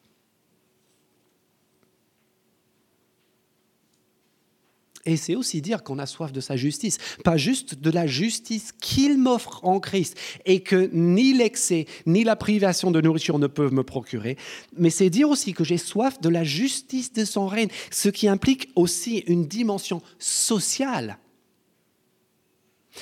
[5.07, 8.73] Et c'est aussi dire qu'on a soif de sa justice, pas juste de la justice
[8.81, 13.73] qu'il m'offre en Christ et que ni l'excès ni la privation de nourriture ne peuvent
[13.73, 14.37] me procurer,
[14.77, 18.29] mais c'est dire aussi que j'ai soif de la justice de son règne, ce qui
[18.29, 21.19] implique aussi une dimension sociale.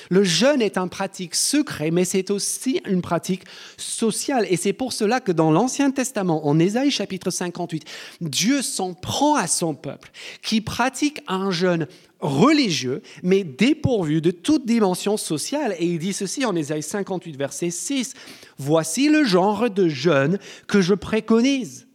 [0.09, 3.43] Le jeûne est une pratique secrète, mais c'est aussi une pratique
[3.77, 4.45] sociale.
[4.49, 7.85] Et c'est pour cela que dans l'Ancien Testament, en Ésaïe chapitre 58,
[8.21, 11.87] Dieu s'en prend à son peuple qui pratique un jeûne
[12.19, 15.75] religieux, mais dépourvu de toute dimension sociale.
[15.79, 18.13] Et il dit ceci en Ésaïe 58, verset 6,
[18.57, 21.87] Voici le genre de jeûne que je préconise.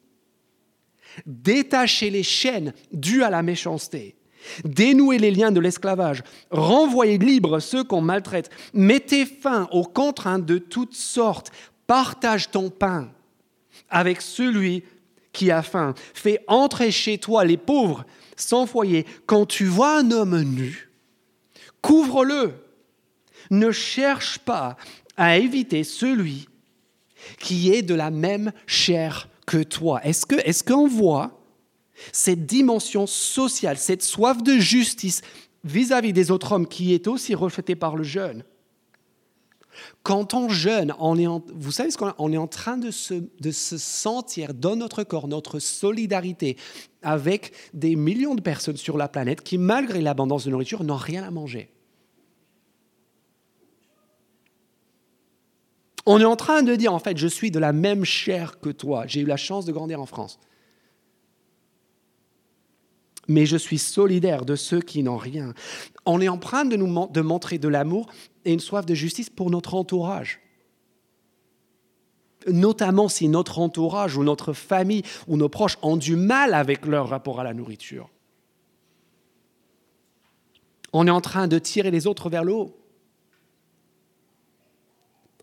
[1.26, 4.16] Détacher les chaînes dues à la méchanceté
[4.64, 10.58] Dénouez les liens de l'esclavage, renvoyez libres ceux qu'on maltraite, mettez fin aux contraintes de
[10.58, 11.50] toutes sortes,
[11.86, 13.10] partage ton pain
[13.90, 14.84] avec celui
[15.32, 18.04] qui a faim, fais entrer chez toi les pauvres
[18.36, 19.06] sans foyer.
[19.26, 20.90] Quand tu vois un homme nu,
[21.82, 22.54] couvre-le.
[23.50, 24.76] Ne cherche pas
[25.16, 26.48] à éviter celui
[27.38, 30.00] qui est de la même chair que toi.
[30.04, 31.43] Est-ce qu'on est qu'on voit
[32.12, 35.22] cette dimension sociale, cette soif de justice
[35.64, 38.44] vis-à-vis des autres hommes qui est aussi reflétée par le jeûne.
[40.02, 43.78] Quand on jeûne, on est vous savez ce qu'on on est en train de se
[43.78, 46.56] sentir dans notre corps, notre solidarité
[47.02, 51.24] avec des millions de personnes sur la planète qui, malgré l'abondance de nourriture, n'ont rien
[51.24, 51.70] à manger.
[56.06, 58.68] On est en train de dire, en fait, je suis de la même chair que
[58.68, 59.04] toi.
[59.06, 60.38] J'ai eu la chance de grandir en France
[63.28, 65.54] mais je suis solidaire de ceux qui n'ont rien.
[66.06, 66.86] On est en train de nous
[67.22, 68.06] montrer de l'amour
[68.44, 70.40] et une soif de justice pour notre entourage.
[72.46, 77.08] Notamment si notre entourage ou notre famille ou nos proches ont du mal avec leur
[77.08, 78.10] rapport à la nourriture.
[80.92, 82.76] On est en train de tirer les autres vers le haut.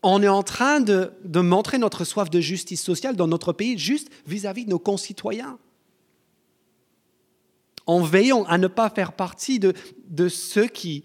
[0.03, 4.09] On est en train de, montrer notre soif de justice sociale dans notre pays juste
[4.25, 5.59] vis à -vis de nos concitoyens
[7.85, 11.03] en veillant à ne pas faire partie de, ceux qui,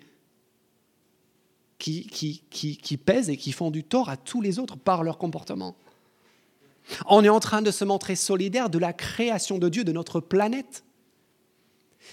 [1.79, 5.19] qui, qui, qui, pèsent et qui font du tort à tous les autres par leur
[5.19, 5.77] comportement.
[7.07, 10.21] On est en train de se montrer solidaire de la création de Dieu de notre
[10.21, 10.85] planète,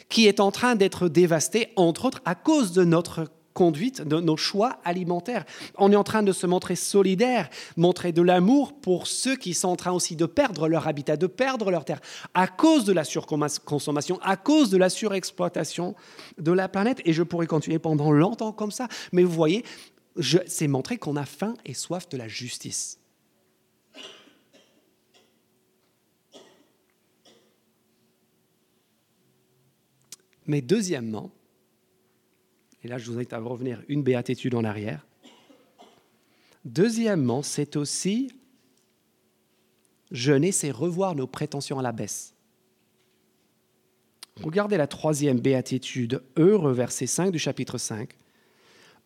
[0.09, 4.37] qui est en train d'être dévastée, entre autres, à cause de notre conduite, de nos
[4.37, 5.45] choix alimentaires.
[5.77, 9.69] On est en train de se montrer solidaire, montrer de l'amour pour ceux qui sont
[9.69, 12.01] en train aussi de perdre leur habitat, de perdre leur terre,
[12.33, 15.95] à cause de la surconsommation, à cause de la surexploitation
[16.37, 17.01] de la planète.
[17.05, 18.87] Et je pourrais continuer pendant longtemps comme ça.
[19.11, 19.63] Mais vous voyez,
[20.45, 22.99] c'est montrer qu'on a faim et soif de la justice.
[30.45, 31.31] Mais deuxièmement,
[32.83, 35.05] et là, je vous invite à revenir une béatitude en arrière.
[36.65, 38.31] Deuxièmement, c'est aussi
[40.11, 42.33] jeûner, c'est revoir nos prétentions à la baisse.
[44.41, 48.09] Regardez la troisième béatitude, heureux, verset 5 du chapitre 5.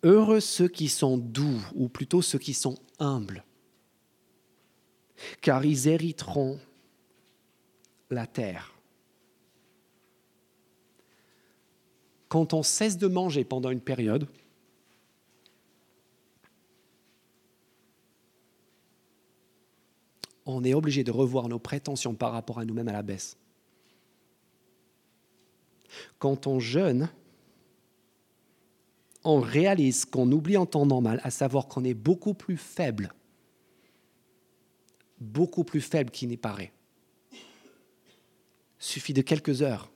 [0.04, 3.44] Heureux ceux qui sont doux, ou plutôt ceux qui sont humbles,
[5.42, 6.60] car ils hériteront
[8.10, 8.77] la terre.
[12.30, 14.28] Quand on cesse de manger pendant une période,
[20.46, 23.38] on est obligé de revoir nos prétentions par rapport à nous-mêmes à la baisse.
[26.20, 27.10] Quand on jeûne,
[29.24, 33.14] on réalise qu'on oublie en temps normal, à savoir qu'on est beaucoup plus faible,
[35.20, 36.72] beaucoup plus faible qu'il n'y paraît.
[38.80, 39.92] Suffit de quelques heures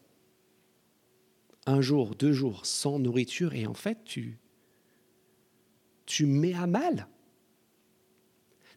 [1.65, 4.38] un jour, deux jours sans nourriture et en fait tu,
[6.06, 7.08] tu mets à mal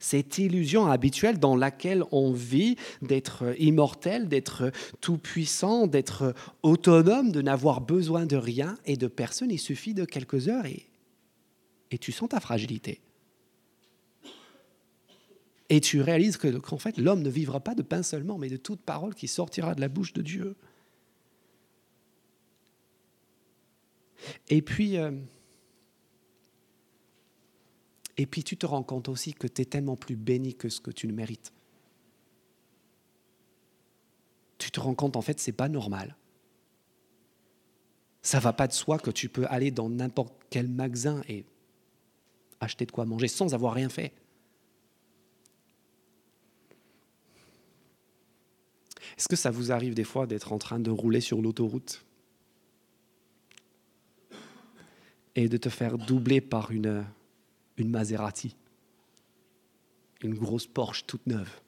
[0.05, 4.71] cette illusion habituelle dans laquelle on vit d'être immortel, d'être
[5.01, 9.51] tout-puissant, d'être autonome, de n'avoir besoin de rien et de personne.
[9.51, 10.91] Il suffit de quelques heures et,
[11.91, 13.01] et tu sens ta fragilité.
[15.71, 18.83] Et tu réalises qu'en fait, l'homme ne vivra pas de pain seulement, mais de toute
[18.83, 20.55] parole qui sortira de la bouche de Dieu.
[24.49, 25.13] Et puis, euh,
[28.17, 30.81] et puis tu te rends compte aussi que tu es tellement plus béni que ce
[30.81, 31.53] que tu ne mérites.
[34.59, 36.17] Tu te rends compte en fait, c'est pas normal.
[38.23, 41.45] Ça va pas de soi que tu peux aller dans n'importe quel magasin et
[42.61, 44.13] acheter de quoi manger sans avoir rien fait.
[49.19, 52.05] Est-ce que ça vous arrive des fois d'être en train de rouler sur l'autoroute?
[55.37, 57.05] Et de te faire doubler par une,
[57.79, 58.57] Maserati,
[60.23, 61.61] une grosse Porsche toute neuve.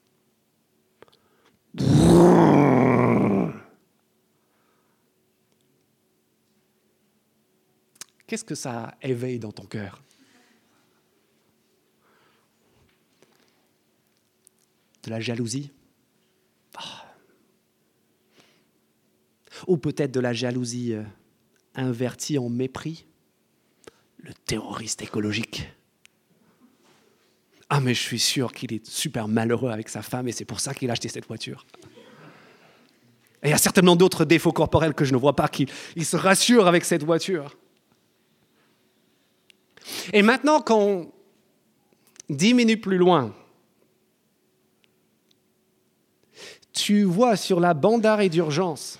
[8.25, 10.03] qu'est-ce que ça éveille dans ton cœur?
[15.03, 15.71] De la jalousie?
[16.75, 17.05] Ah.
[19.67, 21.03] Ou peut-être de la jalousie euh,
[21.75, 23.07] invertie en mépris?
[24.27, 25.69] Le terroriste écologique.
[27.69, 30.59] Ah mais je suis sûr qu'il est super malheureux avec sa femme et c'est pour
[30.59, 31.65] ça qu'il a acheté cette voiture.
[33.41, 35.69] Et il y a certainement d'autres défauts corporels que je ne vois pas, qu'il
[36.05, 37.55] se rassure avec cette voiture.
[40.11, 40.63] Et maintenant,
[42.29, 43.33] dix minutes plus loin,
[46.73, 48.99] tu vois sur la bande d'arrêt d'urgence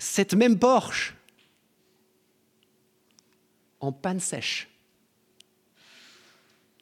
[0.00, 1.14] cette même Porsche
[3.80, 4.68] en panne sèche.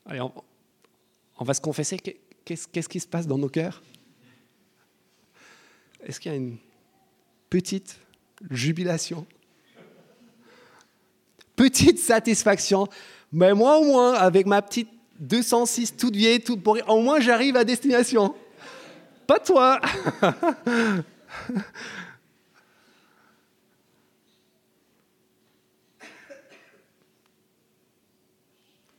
[0.06, 1.98] Allez, on, va se confesser,
[2.44, 3.82] qu'est-ce qui se passe dans nos cœurs?
[6.02, 6.56] Est-ce qu'il y a une
[7.50, 7.98] petite
[8.50, 9.26] jubilation?
[11.56, 12.86] Petite satisfaction
[13.32, 14.88] Mais moi au moins, avec ma petite
[15.20, 18.34] 206 toute vieille, toute pourrie, au moins j'arrive à destination.
[19.26, 19.80] Pas toi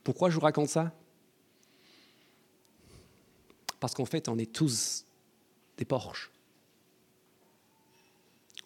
[0.10, 0.91] Pourquoi je vous raconte ça?
[3.80, 5.05] Parce qu'en fait, on est tous
[5.78, 6.32] des porches.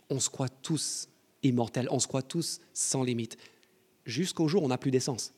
[0.09, 1.09] On se croit tous
[1.43, 3.37] immortels, on se croit tous sans limite,
[4.05, 5.33] jusqu'au jour où on n'a plus d'essence.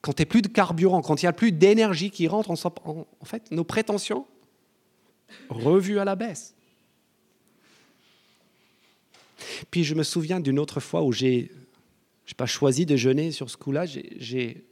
[0.00, 2.50] Quand il n'y a plus de carburant, quand il n'y a plus d'énergie qui rentre,
[2.50, 4.26] en, en fait, nos prétentions
[5.48, 6.56] revues à la baisse.
[9.70, 11.52] Puis je me souviens d'une autre fois où j'ai,
[12.26, 14.64] je pas choisi de jeûner sur ce coup-là, j'ai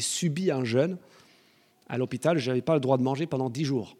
[0.00, 0.98] subi un jeûne
[1.88, 3.96] à l'hôpital, je n'avais pas le droit de manger pendant dix jours.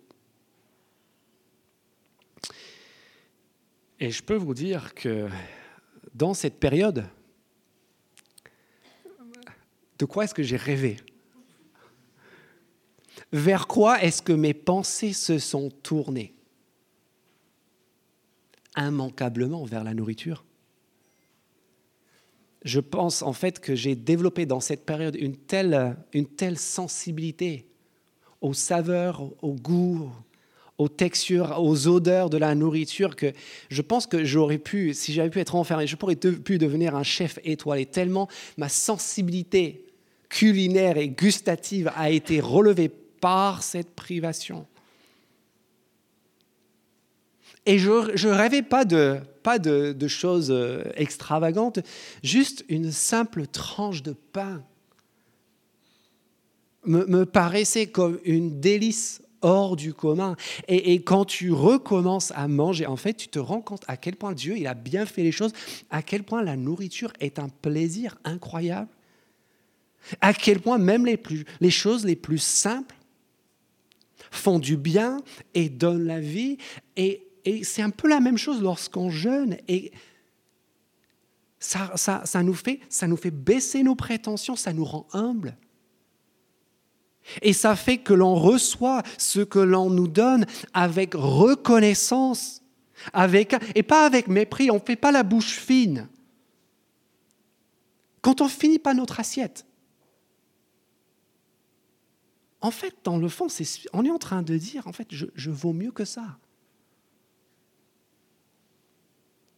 [4.01, 5.29] Et je peux vous dire que
[6.15, 7.07] dans cette période,
[9.99, 10.97] de quoi est-ce que j'ai rêvé?
[13.31, 16.35] Vers quoi est-ce que mes pensées se sont tournées?
[18.77, 20.45] Immanquablement vers la nourriture.
[22.65, 27.67] Je pense en fait que j'ai développé dans cette période une telle, une telle sensibilité
[28.41, 30.11] aux saveurs, au goût,
[30.79, 33.33] aux textures, aux odeurs de la nourriture que
[33.69, 37.03] je pense que j'aurais pu, si j'avais pu être enfermé, je pourrais pu devenir un
[37.03, 39.85] chef étoilé, tellement ma sensibilité
[40.29, 44.67] culinaire et gustative a été relevée par cette privation.
[47.67, 51.81] Et je ne rêvais pas, de, pas de, choses euh, extravagantes,
[52.23, 54.63] juste une simple tranche de pain
[56.85, 60.37] me, me paraissait comme une délice hors du commun.
[60.69, 64.17] Et, et, quand tu recommences à manger, en fait, tu te rends compte à quel
[64.17, 65.53] point Dieu il a bien fait les choses,
[65.91, 68.89] à quel point la nourriture est un plaisir incroyable
[70.21, 72.97] à quel point même les, plus, les choses les plus simples
[74.31, 75.19] font du bien
[75.55, 76.59] et donnent la vie.
[76.97, 77.27] Et,
[77.63, 79.57] c'est un peu la même chose lorsqu'on jeûne.
[79.69, 79.93] Et
[81.59, 85.57] ça, nous fait, baisser nos prétentions, ça nous rend humbles.
[87.41, 92.63] Et ça fait que l'on reçoit ce que l'on nous donne avec reconnaissance,
[93.13, 94.71] avec, et pas avec mépris.
[94.71, 96.09] On ne fait pas la bouche fine.
[98.23, 99.67] Quand on finit pas notre assiette,
[102.61, 103.49] en fait, dans le fond,
[103.93, 106.39] on est en train de dire, en fait, je, je mieux que ça.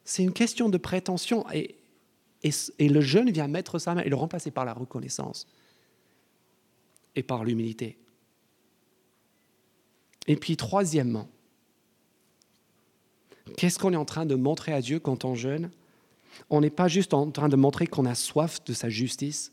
[0.05, 1.77] C'est une question de prétention et,
[2.79, 5.47] le jeune vient mettre sa main et le remplacer par la reconnaissance
[7.17, 7.97] et par l'humilité.
[10.27, 11.29] Et puis, troisièmement,
[13.57, 15.71] qu'est-ce qu'on est en train de montrer à Dieu quand on jeûne?
[16.51, 19.53] On n'est pas juste en train de montrer qu'on a soif de sa justice,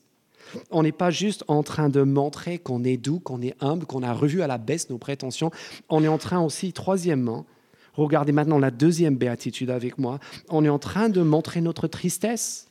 [0.70, 4.04] on n'est pas juste en train de montrer qu'on est doux, qu'on est humble, qu'on
[4.04, 5.52] a revu à la baisse nos prétentions.
[5.90, 7.46] On est en train aussi, troisièmement,
[7.94, 10.20] regardez maintenant la deuxième béatitude avec moi,
[10.50, 12.68] on est en train de montrer notre tristesse.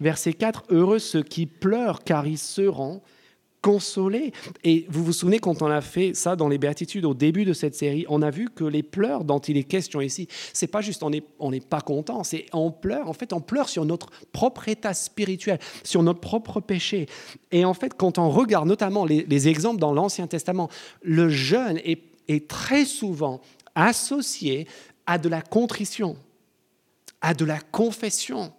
[0.00, 3.02] Verset 4, Heureux ceux qui pleurent car ils seront
[3.60, 4.32] consoler.
[4.64, 7.52] Et vous vous souvenez quand on a fait ça dans les béatitudes au début de
[7.52, 10.80] cette série, on a vu que les pleurs dont il est question ici, c'est pas
[10.80, 13.08] juste on n'est on pas content, c'est on pleure.
[13.08, 17.06] En fait, on pleure sur notre propre état spirituel, sur notre propre péché.
[17.50, 20.68] Et en fait, quand on regarde notamment les, les exemples dans l'Ancien Testament,
[21.02, 23.40] le jeûne est, est très souvent
[23.86, 24.66] associé
[25.06, 26.16] à de la contrition,
[27.20, 28.52] à de la confession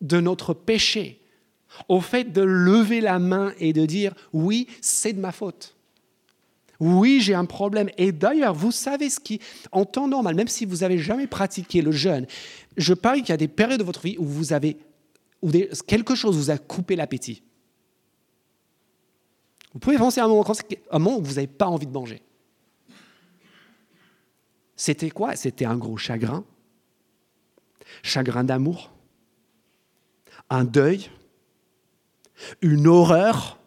[0.00, 1.20] de notre péché
[1.88, 5.76] au fait de lever la main et de dire oui, c'est de ma faute.
[6.78, 7.88] Oui, j'ai un problème.
[7.96, 9.40] Et d'ailleurs, vous savez ce qui,
[9.72, 12.26] en temps normal, même si vous n'avez jamais pratiqué le jeûne,
[12.76, 14.76] je parie qu'il y a des périodes de votre vie où vous avez,
[15.86, 17.42] quelque chose vous a coupé l'appétit.
[19.72, 22.22] Vous pouvez penser à un moment où vous n'avez pas envie de manger.
[24.76, 25.36] C'était quoi?
[25.36, 26.44] C'était un gros chagrin,
[28.02, 28.92] chagrin d'amour,
[30.50, 31.10] un deuil,
[32.60, 33.58] une horreur,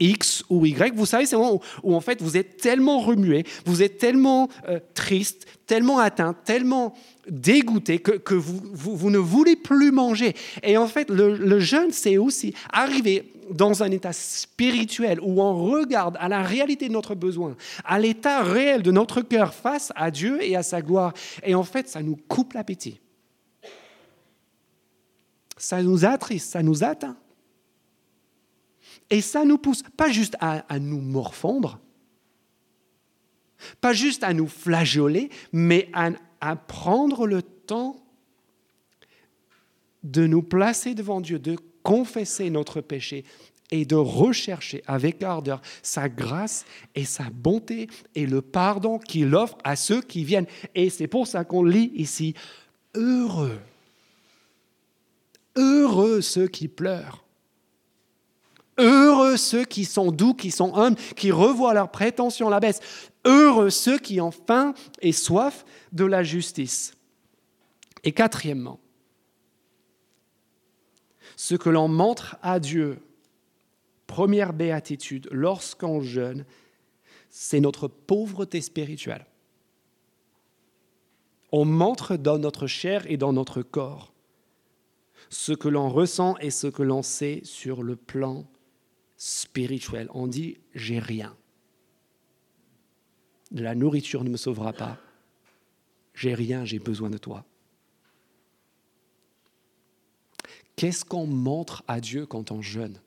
[0.00, 3.82] X ou Y, vous savez, c'est moment où, en fait vous êtes tellement remué, vous
[3.82, 6.94] êtes tellement euh, triste, tellement atteint, tellement
[7.28, 10.34] dégoûté que, vous, vous, ne voulez plus manger.
[10.62, 15.70] Et en fait, le, le jeûne, c'est aussi arriver dans un état spirituel où on
[15.70, 20.10] regarde à la réalité de notre besoin, à l'état réel de notre cœur face à
[20.10, 21.12] Dieu et à sa gloire.
[21.42, 23.00] Et en fait, ça nous coupe l'appétit.
[25.56, 27.16] Ça nous attriste, ça nous atteint.
[29.10, 31.78] Et ça nous pousse pas juste à, nous morfondre,
[33.80, 37.96] pas juste à nous flageoler, mais à, à prendre le temps
[40.02, 43.24] de nous placer devant Dieu, de confesser notre péché
[43.70, 49.58] et de rechercher avec ardeur sa grâce et sa bonté et le pardon qu'il offre
[49.64, 50.46] à ceux qui viennent.
[50.74, 52.34] Et c'est pour ça qu'on lit ici,
[52.94, 53.58] heureux,
[55.56, 57.23] heureux ceux qui pleurent
[58.78, 62.80] Heureux ceux qui sont doux, qui sont humbles, qui revoient leurs prétentions à la baisse.
[63.24, 66.94] Heureux ceux qui ont faim et soif de la justice.
[68.02, 68.80] Et quatrièmement,
[71.36, 72.98] ce que l'on montre à Dieu,
[74.06, 76.44] première béatitude, lorsqu'on jeûne,
[77.30, 79.26] c'est notre pauvreté spirituelle.
[81.50, 84.12] On montre dans notre chair et dans notre corps
[85.30, 88.44] ce que l'on ressent et ce que l'on sait sur le plan
[89.24, 90.08] spirituel.
[90.12, 91.34] On dit j'ai rien.
[93.52, 94.98] La nourriture ne me sauvera pas.
[96.12, 97.46] J'ai rien, j'ai besoin de toi.
[100.76, 103.00] Qu'est-ce qu'on montre à Dieu quand on jeûne?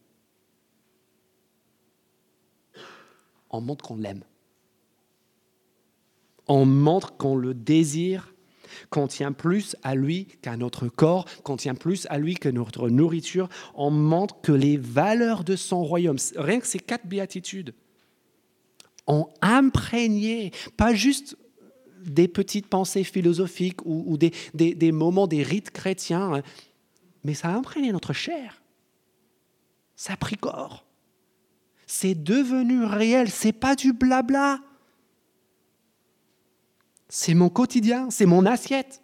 [3.52, 4.24] On montre qu'on l'aime.
[6.48, 8.34] On montre qu'on le désire
[8.90, 12.90] qu'on tient plus à lui qu'à notre corps, qu'on tient plus à lui que notre
[12.90, 17.74] nourriture, on montre que les valeurs de son royaume, rien que ces quatre béatitudes,
[19.08, 21.38] ont imprégné, pas juste
[22.06, 26.42] des petites pensées philosophiques ou, des, des, moments, des rites chrétiens, hein,
[27.24, 28.62] mais ça a imprégné notre chair.
[29.96, 30.86] Ça a pris corps.
[31.86, 34.60] C'est devenu réel, c'est pas du blabla.
[37.10, 39.02] C'est mon quotidien, c'est mon assiette.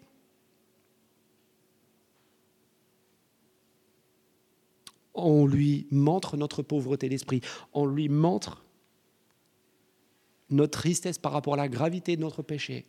[5.13, 7.41] On lui montre notre pauvreté d'esprit,
[7.71, 8.65] on lui montre
[10.49, 12.85] notre tristesse par rapport à la gravité de notre péché.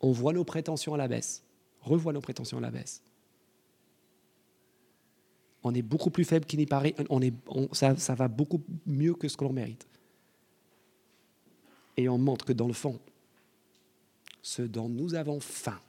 [0.00, 1.44] On voit nos prétentions à la baisse,
[1.80, 3.02] revoit nos prétentions à la baisse.
[5.64, 7.20] On est beaucoup plus faible qu'il n'y paraît, on
[7.72, 9.86] ça va beaucoup mieux que ce que l'on mérite
[11.96, 12.98] et on montre que dans le fond,
[14.42, 15.80] ce dont nous avons faim,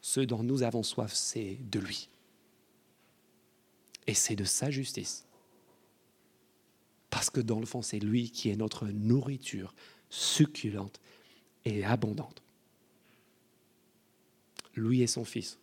[0.00, 2.08] ce dont nous avons soif, c'est de lui.
[4.06, 5.26] Et c'est de sa justice.
[7.08, 9.74] Parce que dans le fond, c'est lui qui est notre nourriture
[10.10, 11.00] succulente
[11.64, 12.42] et abondante.
[14.74, 15.58] Lui et son Fils,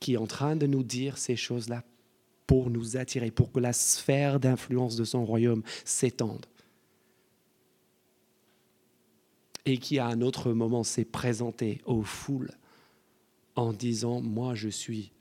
[0.00, 1.82] qui est en train de nous dire ces choses-là
[2.46, 6.46] pour nous attirer, pour que la sphère d'influence de son royaume s'étende
[9.66, 12.52] et qui à un autre moment s'est présenté aux foules
[13.56, 15.12] en disant, moi je suis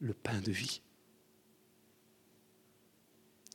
[0.00, 0.80] le pain de vie.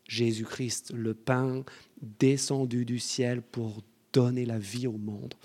[0.07, 1.63] Jésus-Christ, le pain
[2.01, 5.35] descendu du ciel pour donner la vie au monde.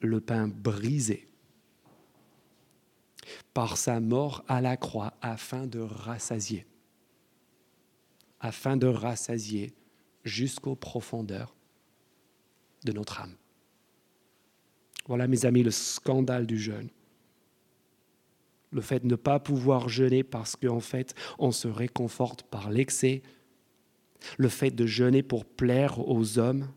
[0.00, 1.26] Le pain brisé
[3.54, 6.66] par sa mort à la croix afin de rassasier,
[8.40, 9.72] afin de rassasier
[10.24, 11.54] jusqu'aux profondeurs
[12.84, 13.34] de notre âme.
[15.06, 16.88] Voilà, mes amis, le scandale du jeûne.
[18.70, 23.22] Le fait de ne pas pouvoir jeûner parce qu'en fait, on se réconforte par l'excès.
[24.38, 26.68] Le fait de jeûner pour plaire aux hommes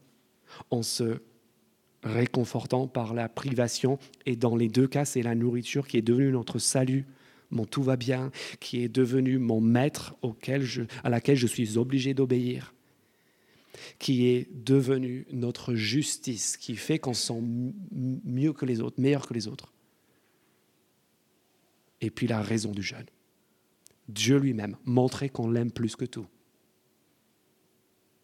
[0.70, 1.22] en se
[2.04, 3.98] réconfortant par la privation.
[4.26, 7.06] Et dans les deux cas, c'est la nourriture qui est devenue notre salut,
[7.50, 11.78] mon tout va bien, qui est devenu mon maître auquel je, à laquelle je suis
[11.78, 12.74] obligé d'obéir
[14.00, 17.42] qui est devenu notre justice, qui fait qu'on se sent
[17.92, 19.74] mieux que les autres, meilleur que les autres.
[22.02, 23.06] Et puis la raison du jeûne.
[24.08, 26.28] Dieu lui-même, montrer qu'on l'aime plus que tout.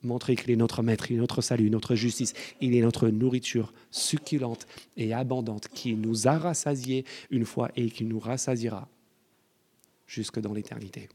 [0.02, 3.74] Montrer qu'il est notre maître, il est notre salut, notre justice, il est notre nourriture
[3.90, 8.90] succulente et abondante qui nous a rassasiés une fois et qui nous rassasiera
[10.06, 11.10] jusque dans l'éternité.